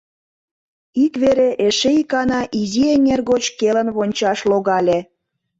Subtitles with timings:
[1.03, 4.99] Ик вере эше икана изи эҥер гоч келын вончаш логале.